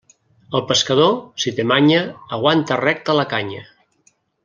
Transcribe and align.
El 0.59 0.63
pescador, 0.71 1.11
si 1.45 1.53
té 1.59 1.65
manya, 1.73 2.01
aguanta 2.39 2.81
recta 2.83 3.19
la 3.23 3.31
canya. 3.37 3.65